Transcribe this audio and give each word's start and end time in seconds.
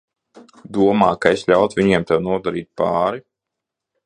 Domā, 0.77 1.09
ka 1.25 1.33
es 1.37 1.45
ļautu 1.51 1.79
viņiem 1.81 2.09
tev 2.13 2.25
nodarīt 2.31 2.71
pāri? 2.83 3.23